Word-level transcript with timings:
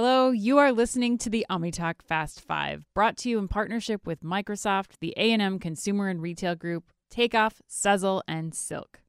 Hello, 0.00 0.30
you 0.30 0.58
are 0.58 0.70
listening 0.70 1.18
to 1.18 1.28
the 1.28 1.44
OmniTalk 1.50 2.02
Fast 2.02 2.40
5, 2.40 2.84
brought 2.94 3.16
to 3.16 3.28
you 3.28 3.36
in 3.36 3.48
partnership 3.48 4.06
with 4.06 4.20
Microsoft, 4.20 4.92
the 5.00 5.12
A&M 5.16 5.58
Consumer 5.58 6.06
and 6.06 6.22
Retail 6.22 6.54
Group, 6.54 6.84
Takeoff, 7.10 7.60
Sezzle, 7.68 8.22
and 8.28 8.54
Silk. 8.54 9.00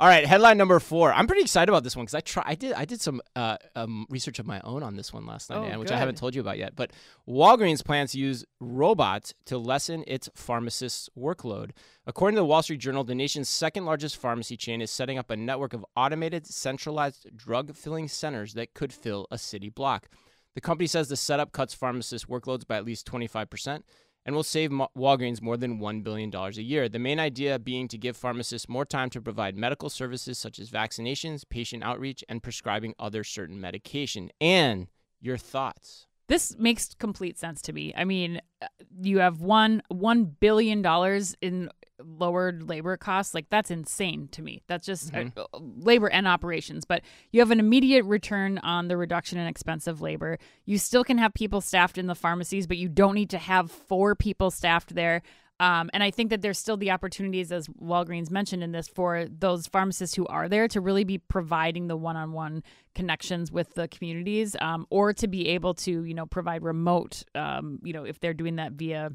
All 0.00 0.06
right, 0.06 0.24
headline 0.24 0.56
number 0.58 0.78
four. 0.78 1.12
I'm 1.12 1.26
pretty 1.26 1.42
excited 1.42 1.68
about 1.68 1.82
this 1.82 1.96
one 1.96 2.04
because 2.04 2.14
I 2.14 2.20
try. 2.20 2.44
I 2.46 2.54
did. 2.54 2.72
I 2.74 2.84
did 2.84 3.00
some 3.00 3.20
uh, 3.34 3.56
um, 3.74 4.06
research 4.08 4.38
of 4.38 4.46
my 4.46 4.60
own 4.62 4.84
on 4.84 4.94
this 4.94 5.12
one 5.12 5.26
last 5.26 5.50
night, 5.50 5.56
Oh, 5.58 5.62
Dan, 5.68 5.80
which 5.80 5.88
good. 5.88 5.96
I 5.96 5.98
haven't 5.98 6.18
told 6.18 6.36
you 6.36 6.40
about 6.40 6.56
yet. 6.56 6.76
But 6.76 6.92
Walgreens 7.28 7.84
plans 7.84 8.12
to 8.12 8.18
use 8.18 8.44
robots 8.60 9.34
to 9.46 9.58
lessen 9.58 10.04
its 10.06 10.28
pharmacists' 10.36 11.10
workload. 11.18 11.70
According 12.06 12.36
to 12.36 12.40
the 12.42 12.44
Wall 12.44 12.62
Street 12.62 12.78
Journal, 12.78 13.02
the 13.02 13.16
nation's 13.16 13.48
second 13.48 13.86
largest 13.86 14.16
pharmacy 14.18 14.56
chain 14.56 14.80
is 14.80 14.92
setting 14.92 15.18
up 15.18 15.30
a 15.30 15.36
network 15.36 15.72
of 15.72 15.84
automated, 15.96 16.46
centralized 16.46 17.36
drug 17.36 17.74
filling 17.74 18.06
centers 18.06 18.54
that 18.54 18.74
could 18.74 18.92
fill 18.92 19.26
a 19.32 19.38
city 19.38 19.68
block. 19.68 20.08
The 20.54 20.60
company 20.60 20.86
says 20.86 21.08
the 21.08 21.16
setup 21.16 21.50
cuts 21.50 21.74
pharmacists' 21.74 22.28
workloads 22.28 22.64
by 22.64 22.76
at 22.76 22.84
least 22.84 23.04
25 23.06 23.50
percent 23.50 23.84
and 24.28 24.36
will 24.36 24.42
save 24.42 24.70
Walgreens 24.70 25.40
more 25.40 25.56
than 25.56 25.80
$1 25.80 26.04
billion 26.04 26.30
a 26.34 26.50
year. 26.50 26.86
The 26.86 26.98
main 26.98 27.18
idea 27.18 27.58
being 27.58 27.88
to 27.88 27.96
give 27.96 28.14
pharmacists 28.14 28.68
more 28.68 28.84
time 28.84 29.08
to 29.08 29.22
provide 29.22 29.56
medical 29.56 29.88
services 29.88 30.36
such 30.36 30.58
as 30.58 30.68
vaccinations, 30.68 31.48
patient 31.48 31.82
outreach, 31.82 32.22
and 32.28 32.42
prescribing 32.42 32.94
other 32.98 33.24
certain 33.24 33.58
medication. 33.58 34.28
And 34.38 34.88
your 35.18 35.38
thoughts? 35.38 36.08
This 36.26 36.54
makes 36.58 36.92
complete 36.98 37.38
sense 37.38 37.62
to 37.62 37.72
me. 37.72 37.94
I 37.96 38.04
mean, 38.04 38.42
uh, 38.60 38.66
you 39.00 39.20
have 39.20 39.40
one 39.40 39.80
one 39.88 40.24
billion 40.24 40.82
dollars 40.82 41.34
in 41.40 41.70
lowered 42.18 42.68
labor 42.68 42.96
costs. 42.96 43.34
Like 43.34 43.48
that's 43.50 43.70
insane 43.70 44.28
to 44.32 44.42
me. 44.42 44.62
That's 44.66 44.86
just 44.86 45.14
uh, 45.14 45.24
labor 45.52 46.08
and 46.08 46.26
operations. 46.26 46.84
But 46.84 47.02
you 47.32 47.40
have 47.40 47.50
an 47.50 47.60
immediate 47.60 48.04
return 48.04 48.58
on 48.58 48.88
the 48.88 48.96
reduction 48.96 49.38
in 49.38 49.46
expensive 49.46 50.00
labor. 50.00 50.38
You 50.64 50.78
still 50.78 51.04
can 51.04 51.18
have 51.18 51.34
people 51.34 51.60
staffed 51.60 51.98
in 51.98 52.06
the 52.06 52.14
pharmacies, 52.14 52.66
but 52.66 52.76
you 52.76 52.88
don't 52.88 53.14
need 53.14 53.30
to 53.30 53.38
have 53.38 53.70
four 53.70 54.14
people 54.14 54.50
staffed 54.50 54.94
there. 54.94 55.22
Um, 55.60 55.90
and 55.92 56.04
I 56.04 56.12
think 56.12 56.30
that 56.30 56.40
there's 56.40 56.56
still 56.56 56.76
the 56.76 56.92
opportunities, 56.92 57.50
as 57.50 57.66
Walgreens 57.66 58.30
mentioned 58.30 58.62
in 58.62 58.70
this, 58.70 58.86
for 58.86 59.26
those 59.26 59.66
pharmacists 59.66 60.14
who 60.14 60.24
are 60.28 60.48
there 60.48 60.68
to 60.68 60.80
really 60.80 61.02
be 61.02 61.18
providing 61.18 61.88
the 61.88 61.96
one-on-one 61.96 62.62
connections 62.94 63.50
with 63.50 63.74
the 63.74 63.88
communities, 63.88 64.54
um, 64.60 64.86
or 64.88 65.12
to 65.14 65.26
be 65.26 65.48
able 65.48 65.74
to, 65.74 66.04
you 66.04 66.14
know, 66.14 66.26
provide 66.26 66.62
remote, 66.62 67.24
um, 67.34 67.80
you 67.82 67.92
know, 67.92 68.04
if 68.04 68.20
they're 68.20 68.34
doing 68.34 68.54
that 68.56 68.74
via 68.74 69.10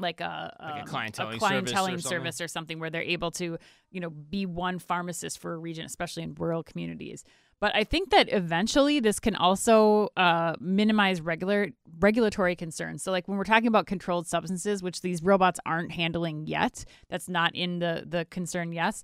like 0.00 0.20
a, 0.20 0.56
Like 0.60 0.76
a 0.76 0.80
um, 0.80 0.86
clienteling 0.86 1.40
service 1.40 1.72
or 1.72 1.76
something. 1.76 1.98
service 2.00 2.40
or 2.40 2.48
something 2.48 2.78
where 2.80 2.90
they're 2.90 3.02
able 3.02 3.30
to, 3.32 3.58
you 3.90 4.00
know, 4.00 4.10
be 4.10 4.46
one 4.46 4.78
pharmacist 4.78 5.38
for 5.38 5.52
a 5.52 5.58
region, 5.58 5.84
especially 5.84 6.22
in 6.22 6.34
rural 6.34 6.62
communities. 6.62 7.24
But 7.60 7.74
I 7.76 7.84
think 7.84 8.08
that 8.10 8.32
eventually 8.32 9.00
this 9.00 9.20
can 9.20 9.36
also 9.36 10.08
uh, 10.16 10.54
minimize 10.60 11.20
regular 11.20 11.68
regulatory 11.98 12.56
concerns. 12.56 13.02
So, 13.02 13.12
like 13.12 13.28
when 13.28 13.36
we're 13.36 13.44
talking 13.44 13.68
about 13.68 13.86
controlled 13.86 14.26
substances, 14.26 14.82
which 14.82 15.02
these 15.02 15.22
robots 15.22 15.60
aren't 15.66 15.92
handling 15.92 16.46
yet, 16.46 16.86
that's 17.10 17.28
not 17.28 17.54
in 17.54 17.78
the 17.78 18.04
the 18.06 18.24
concern. 18.30 18.72
Yes, 18.72 19.02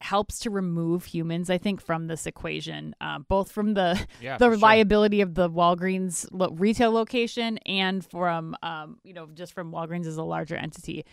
helps 0.00 0.38
to 0.40 0.50
remove 0.50 1.04
humans. 1.04 1.50
I 1.50 1.58
think 1.58 1.80
from 1.80 2.06
this 2.06 2.26
equation, 2.26 2.94
uh, 3.00 3.18
both 3.20 3.52
from 3.52 3.74
the 3.74 3.98
Yeah, 4.20 4.38
the 4.38 4.46
for 4.46 4.50
sure. 4.50 4.50
reliability 4.52 5.20
of 5.20 5.34
the 5.34 5.48
Walgreens 5.50 6.26
lo- 6.32 6.50
retail 6.52 6.90
location 6.92 7.58
and 7.66 8.04
from 8.04 8.56
um, 8.62 8.98
you 9.04 9.12
know 9.12 9.26
just 9.34 9.52
from 9.52 9.72
Walgreens 9.72 10.06
as 10.06 10.16
a 10.16 10.22
larger 10.24 10.56
entity. 10.56 11.04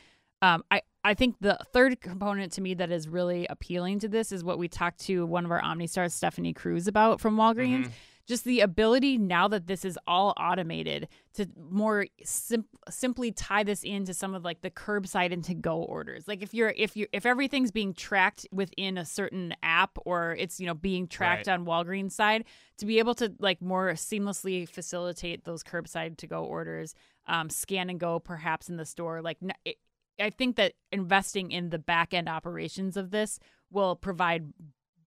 Um, 0.42 0.64
I 0.72 0.82
I 1.04 1.14
think 1.14 1.36
the 1.42 1.58
third 1.74 2.00
component 2.02 2.52
to 2.54 2.62
me 2.62 2.74
that 2.76 2.92
is 2.92 3.08
really 3.08 3.48
appealing 3.50 4.00
to 4.00 4.08
this 4.08 4.32
is 4.32 4.44
what 4.44 4.58
we 4.60 4.68
talked 4.68 5.00
to 5.02 5.26
one 5.26 5.46
of 5.46 5.52
our 5.52 5.62
OmniStars, 5.62 6.12
Stephanie 6.12 6.54
Cruz, 6.54 6.88
about 6.88 7.20
from 7.22 7.38
Walgreens. 7.38 7.86
Mm-hmm. 7.86 7.92
Just 8.28 8.44
the 8.44 8.60
ability 8.60 9.18
now 9.18 9.48
that 9.48 9.68
this 9.68 9.86
is 9.86 9.98
all 10.06 10.34
automated 10.38 11.08
to 11.36 11.48
more 11.72 12.08
sim- 12.26 12.66
simply 12.90 13.32
tie 13.32 13.64
this 13.64 13.84
into 13.84 14.14
some 14.14 14.36
of 14.36 14.44
like 14.44 14.60
the 14.62 14.70
curbside 14.70 15.32
and 15.32 15.44
to 15.46 15.54
go 15.54 15.78
orders. 15.78 16.28
Like 16.28 16.42
if 16.44 16.54
you're 16.54 16.74
if 16.76 16.98
you 16.98 17.08
if 17.14 17.26
everything's 17.26 17.72
being 17.72 17.94
tracked 17.94 18.46
within 18.52 18.98
a 18.98 19.06
certain 19.06 19.54
app 19.64 19.98
or 20.06 20.36
it's 20.38 20.60
you 20.60 20.66
know 20.66 20.74
being 20.74 21.08
tracked 21.08 21.48
Right. 21.48 21.54
on 21.54 21.66
Walgreens 21.66 22.12
side 22.12 22.44
to 22.80 22.86
be 22.86 23.00
able 23.00 23.16
to 23.16 23.34
like 23.40 23.62
more 23.62 23.92
seamlessly 23.94 24.68
facilitate 24.68 25.46
those 25.46 25.64
curbside 25.64 26.18
to 26.18 26.28
go 26.28 26.44
orders, 26.44 26.94
um, 27.28 27.50
scan 27.50 27.90
and 27.90 28.00
go 28.00 28.20
perhaps 28.20 28.68
in 28.68 28.76
the 28.76 28.86
store. 28.86 29.22
Like 29.22 29.38
n- 29.42 29.54
it, 29.64 29.78
I 30.20 30.32
think 30.32 30.58
that 30.58 30.74
investing 30.92 31.52
in 31.52 31.70
the 31.70 31.80
back 31.80 32.14
end 32.14 32.28
operations 32.28 32.98
of 32.98 33.12
this 33.12 33.40
will 33.72 33.96
provide 33.96 34.52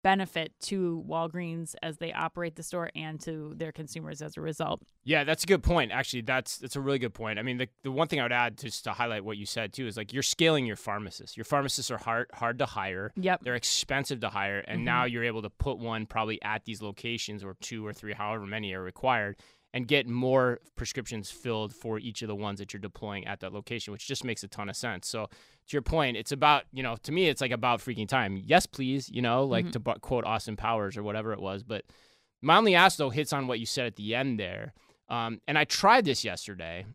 benefit 0.08 0.54
to 0.62 1.04
Walgreens 1.06 1.76
as 1.84 1.98
they 1.98 2.14
operate 2.14 2.56
the 2.56 2.64
store 2.64 2.90
and 2.96 3.20
to 3.20 3.54
their 3.58 3.74
consumers 3.74 4.22
as 4.22 4.38
a 4.38 4.42
result. 4.42 4.82
Yeah, 5.04 5.26
that's 5.26 5.44
a 5.44 5.48
good 5.48 5.64
point. 5.64 5.92
Actually, 5.92 6.22
that's 6.22 6.58
that's 6.60 6.78
a 6.78 6.80
really 6.80 6.98
good 6.98 7.14
point. 7.14 7.38
I 7.38 7.42
mean, 7.42 7.58
the, 7.58 7.68
the 7.84 7.92
one 7.92 8.08
thing 8.08 8.22
I 8.22 8.24
would 8.24 8.32
add 8.32 8.58
just 8.58 8.86
to 8.86 8.94
highlight 8.94 9.26
what 9.26 9.36
you 9.36 9.46
said 9.46 9.74
too 9.74 9.86
is 9.86 9.98
like 9.98 10.14
you're 10.14 10.24
scaling 10.24 10.66
your 10.66 10.78
pharmacists. 10.78 11.36
Your 11.36 11.44
pharmacists 11.44 11.92
are 11.92 11.98
hard 11.98 12.28
hard 12.34 12.60
to 12.60 12.66
hire. 12.66 13.12
Yep. 13.18 13.42
They're 13.44 13.56
expensive 13.56 14.22
to 14.22 14.30
hire, 14.30 14.60
and 14.60 14.78
mm-hmm. 14.78 14.86
now 14.86 15.04
you're 15.04 15.26
able 15.26 15.42
to 15.42 15.50
put 15.50 15.78
one 15.78 16.06
probably 16.06 16.42
at 16.42 16.64
these 16.64 16.82
locations 16.82 17.44
or 17.44 17.58
two 17.60 17.86
or 17.86 17.92
three, 17.92 18.14
however 18.14 18.46
many 18.46 18.72
are 18.72 18.82
required, 18.82 19.36
and 19.74 19.88
get 19.88 20.08
more 20.08 20.60
prescriptions 20.76 21.30
filled 21.30 21.74
for 21.74 22.00
each 22.00 22.22
of 22.22 22.28
the 22.28 22.36
ones 22.36 22.60
that 22.60 22.74
you're 22.74 22.80
deploying 22.80 23.28
at 23.28 23.42
that 23.42 23.54
location, 23.54 23.92
which 23.92 24.08
just 24.08 24.24
makes 24.24 24.44
a 24.44 24.48
ton 24.48 24.70
of 24.70 24.76
sense. 24.76 25.08
So 25.08 25.26
to 25.28 25.74
your 25.74 25.82
point, 25.82 26.18
it's 26.18 26.32
about 26.32 26.64
you 26.72 26.82
know 26.84 26.96
to 27.04 27.12
me 27.12 27.28
it's 27.28 27.42
like 27.42 27.52
about 27.52 27.80
freaking 27.80 28.08
time. 28.08 28.42
Yes, 28.44 28.66
please, 28.66 29.10
you 29.10 29.22
know, 29.22 29.44
like 29.44 29.72
to 29.74 29.80
bu- 29.80 30.00
quote 30.02 30.26
Austin 30.26 30.56
Powers 30.56 30.98
or 30.98 31.04
whatever 31.04 31.34
it 31.34 31.40
was, 31.42 31.64
but 31.64 31.84
my 32.42 32.56
only 32.58 32.76
ask 32.76 32.98
though 32.98 33.10
hits 33.10 33.34
on 33.34 33.48
what 33.48 33.60
you 33.60 33.66
said 33.66 33.86
at 33.88 33.96
the 33.98 34.16
end 34.16 34.40
there. 34.40 34.74
Um, 35.10 35.42
and 35.48 35.58
I 35.58 35.64
tried 35.66 36.06
this 36.06 36.24
yesterday. 36.24 36.86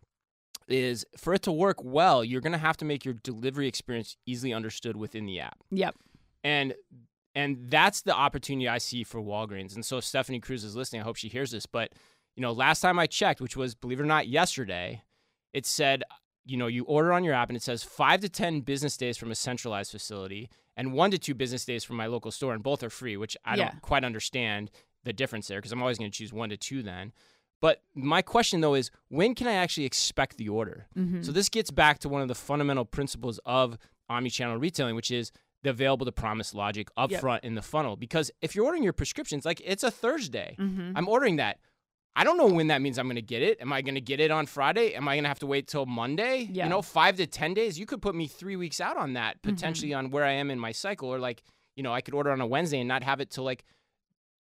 Is 0.69 1.05
for 1.19 1.35
it 1.35 1.43
to 1.43 1.53
work 1.53 1.83
well, 1.83 2.25
you're 2.25 2.41
gonna 2.41 2.57
have 2.57 2.77
to 2.79 2.85
make 2.85 3.05
your 3.05 3.15
delivery 3.15 3.67
experience 3.69 4.17
easily 4.27 4.55
understood 4.55 4.97
within 4.97 5.27
the 5.27 5.41
app 5.41 5.59
Yep. 5.71 5.97
and 6.45 6.75
and 7.35 7.69
that's 7.69 8.03
the 8.03 8.15
opportunity 8.15 8.69
I 8.69 8.79
see 8.79 9.05
for 9.05 9.21
Walgreens. 9.21 9.75
And 9.75 9.85
so 9.85 9.97
if 9.99 10.05
Stephanie 10.05 10.39
Cruz 10.41 10.65
is 10.65 10.77
listening. 10.77 11.01
I 11.03 11.05
hope 11.05 11.17
she 11.17 11.29
hears 11.29 11.51
this. 11.51 11.67
But 11.67 11.93
you 12.37 12.43
know, 12.43 12.53
last 12.53 12.81
time 12.81 12.99
I 12.99 13.07
checked, 13.07 13.41
which 13.41 13.57
was 13.57 13.75
believe 13.75 14.01
it 14.01 14.03
or 14.03 14.07
not 14.07 14.29
yesterday, 14.29 15.03
it 15.53 15.67
said 15.67 16.03
you 16.45 16.57
know 16.57 16.67
you 16.67 16.85
order 16.85 17.13
on 17.13 17.23
your 17.25 17.35
app 17.35 17.49
and 17.51 17.57
it 17.57 17.63
says 17.63 17.83
five 17.85 18.21
to 18.21 18.29
ten 18.29 18.61
business 18.61 18.97
days 18.97 19.17
from 19.17 19.31
a 19.31 19.35
centralized 19.35 19.93
facility 19.93 20.51
and 20.77 20.93
one 20.93 21.11
to 21.11 21.19
two 21.19 21.35
business 21.35 21.65
days 21.65 21.85
from 21.85 21.97
my 21.97 22.07
local 22.07 22.31
store, 22.31 22.55
and 22.55 22.63
both 22.63 22.83
are 22.83 22.91
free, 22.91 23.17
which 23.17 23.37
I 23.45 23.57
Yeah. 23.57 23.69
don't 23.71 23.83
quite 23.83 24.05
understand 24.05 24.71
the 25.05 25.13
difference 25.13 25.47
there 25.49 25.59
because 25.59 25.73
I'm 25.73 25.83
always 25.83 25.99
going 25.99 26.11
to 26.11 26.17
choose 26.17 26.33
one 26.33 26.49
to 26.49 26.57
two 26.57 26.83
then. 26.83 27.13
But 27.61 27.83
my 27.95 28.23
question 28.23 28.61
though 28.61 28.75
is 28.75 28.91
when 29.09 29.35
can 29.35 29.47
I 29.47 29.53
actually 29.53 29.85
expect 29.85 30.37
the 30.39 30.49
order? 30.49 30.87
Mm-hmm. 30.97 31.23
So 31.23 31.31
this 31.33 31.49
gets 31.49 31.71
back 31.71 31.99
to 32.01 32.09
one 32.09 32.23
of 32.23 32.29
the 32.29 32.35
fundamental 32.35 32.85
principles 32.85 33.39
of 33.45 33.77
omnichannel 34.11 34.61
retailing, 34.61 34.95
which 34.97 35.11
is 35.11 35.31
the 35.63 35.71
available 35.71 36.05
to 36.07 36.11
promise 36.13 36.55
logic 36.55 36.89
up 36.97 37.11
Yep. 37.13 37.21
front 37.21 37.45
in 37.45 37.55
the 37.55 37.63
funnel. 37.63 37.95
Because 37.97 38.33
if 38.41 38.55
you're 38.57 38.65
ordering 38.65 38.83
your 38.83 38.93
prescriptions, 38.93 39.45
like 39.45 39.61
it's 39.65 39.85
a 39.85 39.91
Thursday, 39.93 40.57
Mm-hmm. 40.59 40.97
I'm 40.97 41.07
ordering 41.09 41.37
that. 41.37 41.59
I 42.15 42.25
don't 42.25 42.37
know 42.37 42.47
when 42.47 42.67
that 42.67 42.83
means 42.83 42.99
I'm 42.99 43.07
going 43.07 43.17
to 43.17 43.23
get 43.23 43.43
it. 43.43 43.61
Am 43.61 43.73
I 43.73 43.81
going 43.81 43.95
to 43.95 44.01
get 44.01 44.21
it 44.21 44.31
on 44.31 44.45
Friday? 44.47 44.95
Am 44.95 45.09
I 45.09 45.15
going 45.17 45.25
to 45.25 45.29
have 45.29 45.39
to 45.41 45.47
wait 45.47 45.67
till 45.67 45.87
Monday? 45.87 46.47
Yeah. 46.51 46.65
You 46.65 46.71
know, 46.71 46.83
five 46.83 47.17
to 47.17 47.27
10 47.27 47.55
days. 47.55 47.79
You 47.79 47.87
could 47.87 48.03
put 48.03 48.15
me 48.15 48.27
three 48.27 48.57
weeks 48.57 48.81
out 48.81 48.97
on 48.99 49.15
that, 49.15 49.37
Mm-hmm. 49.43 49.55
potentially 49.55 49.95
on 49.95 50.11
where 50.11 50.25
I 50.25 50.33
am 50.33 50.51
in 50.51 50.59
my 50.59 50.73
cycle. 50.73 51.09
Or 51.09 51.19
like, 51.19 51.43
you 51.75 51.83
know, 51.83 51.93
I 51.93 52.03
could 52.03 52.13
order 52.15 52.31
on 52.31 52.41
a 52.43 52.47
Wednesday 52.47 52.81
and 52.81 52.89
not 52.89 53.03
have 53.03 53.21
it 53.21 53.31
till 53.31 53.45
like 53.45 53.65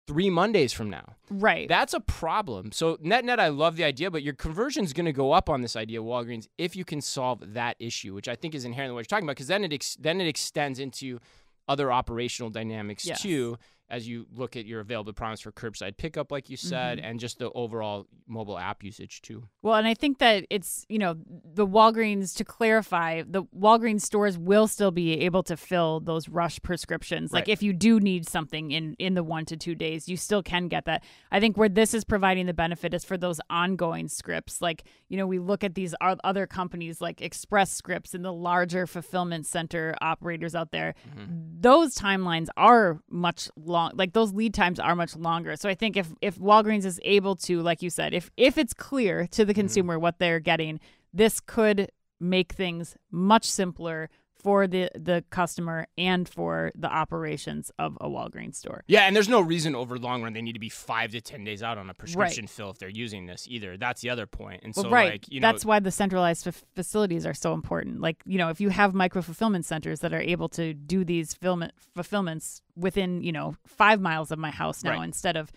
three 0.06 0.28
Mondays 0.30 0.72
from 0.72 0.90
now. 0.90 1.14
Right. 1.30 1.68
That's 1.68 1.94
a 1.94 2.00
problem. 2.00 2.72
So 2.72 2.98
net 3.00 3.24
net, 3.24 3.38
I 3.40 3.48
love 3.48 3.76
the 3.76 3.84
idea, 3.84 4.10
but 4.10 4.22
your 4.22 4.34
conversion's 4.34 4.92
going 4.92 5.06
to 5.06 5.12
go 5.12 5.32
up 5.32 5.48
on 5.48 5.62
this 5.62 5.76
idea, 5.76 6.00
Walgreens, 6.02 6.46
if 6.58 6.76
you 6.76 6.84
can 6.84 7.00
solve 7.00 7.54
that 7.54 7.76
issue, 7.78 8.12
which 8.14 8.28
I 8.28 8.34
think 8.34 8.54
is 8.54 8.64
inherently 8.64 8.94
what 8.94 9.00
you're 9.00 9.04
talking 9.06 9.24
about, 9.24 9.36
because 9.36 9.46
then 9.46 9.64
it 9.64 9.72
ex- 9.72 9.96
then 9.98 10.20
it 10.20 10.26
extends 10.26 10.78
into 10.78 11.20
other 11.68 11.90
operational 11.90 12.50
dynamics 12.50 13.06
Yes. 13.06 13.22
too, 13.22 13.56
as 13.90 14.08
you 14.08 14.26
look 14.34 14.56
at 14.56 14.64
your 14.66 14.80
available 14.80 15.12
promise 15.12 15.40
for 15.40 15.52
curbside 15.52 15.96
pickup, 15.96 16.32
like 16.32 16.48
you 16.50 16.56
said, 16.56 16.98
Mm-hmm. 16.98 17.06
and 17.06 17.20
just 17.20 17.38
the 17.38 17.50
overall 17.52 18.06
mobile 18.26 18.58
app 18.58 18.82
usage 18.82 19.20
too. 19.22 19.46
Well, 19.62 19.74
and 19.74 19.86
I 19.86 19.94
think 19.94 20.18
that 20.18 20.46
it's, 20.50 20.84
you 20.88 20.98
know, 20.98 21.16
the 21.54 21.66
Walgreens, 21.66 22.34
to 22.36 22.44
clarify, 22.44 23.22
the 23.26 23.44
Walgreens 23.56 24.00
stores 24.02 24.38
will 24.38 24.66
still 24.66 24.90
be 24.90 25.20
able 25.20 25.42
to 25.44 25.56
fill 25.56 26.00
those 26.00 26.28
rush 26.28 26.60
prescriptions. 26.62 27.32
Like 27.32 27.48
if 27.48 27.62
you 27.62 27.72
do 27.72 28.00
need 28.00 28.28
something 28.28 28.70
in, 28.70 28.94
in 28.98 29.14
the 29.14 29.22
one 29.22 29.44
to 29.46 29.56
two 29.56 29.74
days, 29.74 30.08
you 30.08 30.16
still 30.16 30.42
can 30.42 30.68
get 30.68 30.84
that. 30.86 31.02
I 31.30 31.40
think 31.40 31.56
where 31.56 31.68
this 31.68 31.94
is 31.94 32.04
providing 32.04 32.46
the 32.46 32.54
benefit 32.54 32.94
is 32.94 33.04
for 33.04 33.16
those 33.18 33.40
ongoing 33.50 34.08
scripts. 34.08 34.60
Like, 34.62 34.84
you 35.08 35.16
know, 35.16 35.26
we 35.26 35.38
look 35.38 35.62
at 35.62 35.74
these 35.74 35.94
other 36.00 36.46
companies 36.46 37.00
like 37.00 37.20
Express 37.20 37.70
Scripts 37.70 38.14
and 38.14 38.24
the 38.24 38.32
larger 38.32 38.86
fulfillment 38.86 39.46
center 39.46 39.94
operators 40.00 40.54
out 40.54 40.70
there. 40.72 40.94
Those 41.60 41.94
timelines 41.94 42.48
are 42.56 43.00
much 43.10 43.50
long, 43.74 43.90
like 43.94 44.12
those 44.12 44.32
lead 44.32 44.54
times 44.54 44.78
are 44.80 44.94
much 44.94 45.16
longer. 45.16 45.56
So 45.56 45.68
I 45.68 45.74
think 45.74 45.96
if, 45.96 46.08
if 46.22 46.38
Walgreens 46.38 46.84
is 46.86 47.00
able 47.02 47.36
to, 47.36 47.60
like 47.60 47.82
you 47.82 47.90
said, 47.90 48.14
if, 48.14 48.30
if 48.36 48.56
it's 48.56 48.72
clear 48.72 49.26
to 49.32 49.44
the 49.44 49.52
mm-hmm. 49.52 49.60
consumer 49.60 49.98
what 49.98 50.18
they're 50.18 50.40
getting, 50.40 50.80
this 51.12 51.40
could 51.40 51.90
make 52.20 52.52
things 52.52 52.96
much 53.10 53.44
simpler 53.44 54.08
for 54.44 54.66
the 54.68 54.90
the 54.94 55.24
customer 55.30 55.86
and 55.98 56.28
for 56.28 56.70
the 56.76 56.86
operations 56.86 57.72
of 57.78 57.96
a 58.00 58.08
Walgreens 58.08 58.54
store. 58.56 58.84
Yeah, 58.86 59.00
and 59.06 59.16
there's 59.16 59.28
no 59.28 59.40
reason 59.40 59.74
over 59.74 59.98
long 59.98 60.22
run 60.22 60.34
they 60.34 60.42
need 60.42 60.52
to 60.52 60.58
be 60.60 60.68
five 60.68 61.10
to 61.12 61.20
ten 61.20 61.42
days 61.42 61.62
out 61.62 61.78
on 61.78 61.88
a 61.90 61.94
prescription 61.94 62.46
fill 62.46 62.70
if 62.70 62.78
they're 62.78 62.88
using 62.90 63.24
this 63.26 63.46
either. 63.48 63.76
That's 63.78 64.02
the 64.02 64.10
other 64.10 64.26
point. 64.26 64.60
And 64.62 64.74
Well, 64.76 64.84
so, 64.84 64.90
right. 64.90 65.12
like, 65.12 65.32
you 65.32 65.40
know, 65.40 65.48
That's 65.50 65.64
why 65.64 65.80
the 65.80 65.90
centralized 65.90 66.46
f- 66.46 66.62
facilities 66.76 67.24
are 67.26 67.34
so 67.34 67.54
important. 67.54 68.00
Like, 68.00 68.22
you 68.26 68.38
know, 68.38 68.50
if 68.50 68.60
you 68.60 68.68
have 68.68 68.94
micro 68.94 69.22
fulfillment 69.22 69.64
centers 69.64 70.00
that 70.00 70.12
are 70.12 70.20
able 70.20 70.48
to 70.50 70.74
do 70.74 71.04
these 71.04 71.32
fulfillment 71.34 71.72
fulfillments 71.94 72.60
within, 72.76 73.22
you 73.22 73.32
know, 73.32 73.56
five 73.66 74.00
miles 74.00 74.30
of 74.30 74.38
my 74.38 74.50
house 74.50 74.84
now 74.84 74.90
Right. 74.98 75.04
instead 75.04 75.36
of 75.36 75.50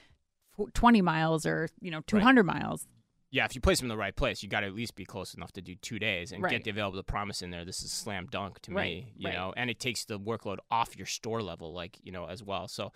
20 0.73 1.01
miles 1.01 1.45
or, 1.45 1.69
you 1.81 1.91
know, 1.91 2.01
200 2.07 2.43
miles. 2.43 2.87
Yeah, 3.29 3.45
if 3.45 3.55
you 3.55 3.61
place 3.61 3.79
them 3.79 3.85
in 3.85 3.89
the 3.89 3.97
right 3.97 4.15
place, 4.15 4.41
you 4.41 4.49
got 4.49 4.61
to 4.61 4.67
at 4.67 4.73
least 4.75 4.95
be 4.95 5.03
close 5.05 5.33
enough 5.33 5.51
to 5.53 5.61
do 5.61 5.75
two 5.75 5.99
days 5.99 6.31
and 6.31 6.41
Right. 6.41 6.51
get 6.51 6.63
the 6.63 6.69
available 6.69 7.01
promise 7.03 7.41
in 7.41 7.49
there. 7.51 7.65
This 7.65 7.83
is 7.83 7.91
slam 7.91 8.27
dunk 8.31 8.59
to 8.61 8.71
Right, 8.71 8.83
me, 9.03 9.13
you 9.17 9.27
right. 9.27 9.35
know, 9.35 9.53
and 9.57 9.69
it 9.69 9.79
takes 9.79 10.05
the 10.05 10.17
workload 10.19 10.57
off 10.71 10.95
your 10.97 11.05
store 11.07 11.41
level, 11.41 11.73
like 11.73 11.97
you 12.03 12.11
know, 12.11 12.25
as 12.25 12.41
well. 12.41 12.67
So 12.67 12.91